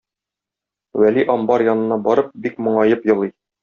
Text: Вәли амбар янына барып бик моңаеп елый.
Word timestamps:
Вәли 1.03 1.27
амбар 1.35 1.67
янына 1.69 2.01
барып 2.11 2.35
бик 2.49 2.61
моңаеп 2.67 3.11
елый. 3.17 3.37